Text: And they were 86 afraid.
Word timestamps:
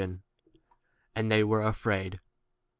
And 1.15 1.31
they 1.31 1.43
were 1.43 1.61
86 1.61 1.77
afraid. 1.77 2.19